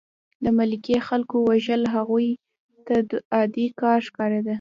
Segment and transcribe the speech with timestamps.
[0.43, 2.29] د ملکي خلکو وژل هغوی
[2.87, 2.95] ته
[3.35, 4.49] عادي کار ښکارېده